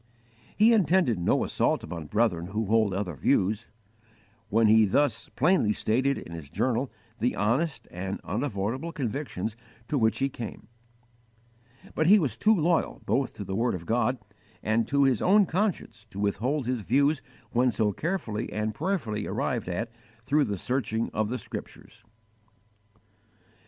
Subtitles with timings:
[0.57, 3.67] He intended no assault upon brethren who hold other views,
[4.49, 9.55] when he thus plainly stated in his journal the honest and unavoidable convictions
[9.89, 10.67] to which he came;
[11.93, 14.17] but he was too loyal both to the word of God
[14.63, 17.21] and to his own conscience to withhold his views
[17.51, 19.91] when so carefully and prayerfully arrived at
[20.23, 22.03] through the searching of the Scriptures.